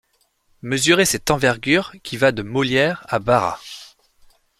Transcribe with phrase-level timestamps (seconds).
[0.63, 3.59] Mesurez cette envergure qui va de Molière à Bara.